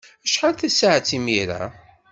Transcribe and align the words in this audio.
Acḥal 0.25 0.53
tasaɛet 0.55 1.09
imir-a? 1.17 1.63